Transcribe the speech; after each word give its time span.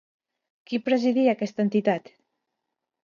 Qui 0.71 0.79
presidia 0.87 1.35
aquesta 1.37 1.67
entitat? 1.67 2.13